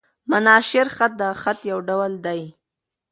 مناشیر 0.31 0.87
خط؛ 0.95 1.11
د 1.19 1.21
خط 1.41 1.59
یو 1.71 1.79
ډول 1.87 2.11
دﺉ. 2.25 2.43